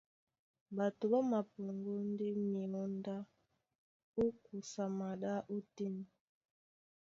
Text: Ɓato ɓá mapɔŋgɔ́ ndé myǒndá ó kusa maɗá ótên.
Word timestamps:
Ɓato 0.75 1.03
ɓá 1.11 1.19
mapɔŋgɔ́ 1.31 1.97
ndé 2.11 2.27
myǒndá 2.49 3.15
ó 4.21 4.25
kusa 4.43 4.83
maɗá 4.97 5.31
ótên. 5.55 5.95